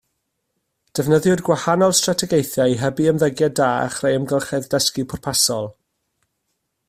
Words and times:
Defnyddiwyd 0.99 1.43
gwahanol 1.49 1.93
strategaethau 1.99 2.73
i 2.77 2.79
hybu 2.85 3.07
ymddygiad 3.11 3.55
da 3.61 3.69
a 3.83 3.93
chreu 3.97 4.19
amgylchedd 4.21 4.67
dysgu 4.75 5.07
pwrpasol 5.13 5.71